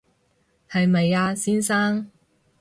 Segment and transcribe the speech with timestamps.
[0.67, 2.09] 係咪啊，先生